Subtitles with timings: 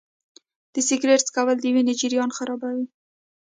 [0.73, 2.85] د سګرټ څکول د وینې جریان خرابوي.